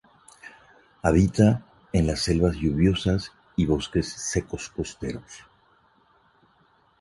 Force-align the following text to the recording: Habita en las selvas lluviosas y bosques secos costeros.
Habita 1.03 1.61
en 1.93 2.07
las 2.07 2.21
selvas 2.21 2.55
lluviosas 2.55 3.33
y 3.55 3.67
bosques 3.67 4.11
secos 4.11 4.67
costeros. 4.69 5.45